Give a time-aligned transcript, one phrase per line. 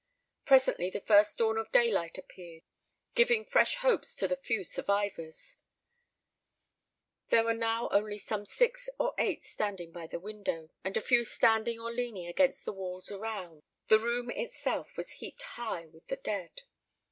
[0.45, 2.63] Presently the first dawn of daylight appeared,
[3.13, 5.57] giving fresh hopes to the few survivors.
[7.29, 11.23] There were now only some six or eight standing by the window, and a few
[11.23, 13.61] standing or leaning against the walls around.
[13.89, 16.63] The room itself was heaped high with the dead.